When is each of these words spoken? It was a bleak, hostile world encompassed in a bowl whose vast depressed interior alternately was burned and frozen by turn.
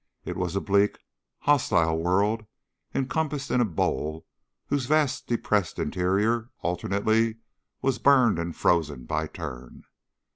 It 0.25 0.35
was 0.35 0.55
a 0.55 0.61
bleak, 0.61 0.97
hostile 1.41 1.95
world 1.95 2.47
encompassed 2.95 3.51
in 3.51 3.61
a 3.61 3.65
bowl 3.65 4.25
whose 4.65 4.87
vast 4.87 5.27
depressed 5.27 5.77
interior 5.77 6.49
alternately 6.63 7.35
was 7.83 7.99
burned 7.99 8.39
and 8.39 8.55
frozen 8.55 9.05
by 9.05 9.27
turn. 9.27 9.83